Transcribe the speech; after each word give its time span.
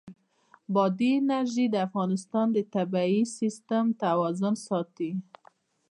بادي 0.73 1.09
انرژي 1.21 1.65
د 1.71 1.75
افغانستان 1.87 2.47
د 2.53 2.57
طبعي 2.75 3.19
سیسټم 3.37 3.85
توازن 4.03 4.53
ساتي. 4.67 5.11